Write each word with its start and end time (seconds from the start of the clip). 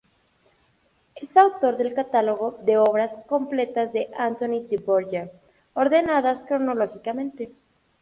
Es 1.13 1.37
autor 1.37 1.77
del 1.77 1.93
catálogo 1.93 2.57
de 2.65 2.75
obras 2.79 3.11
completas 3.27 3.93
de 3.93 4.09
Antonín 4.17 4.67
Dvořák, 4.67 5.31
ordenadas 5.75 6.43
cronológicamente. 6.43 7.51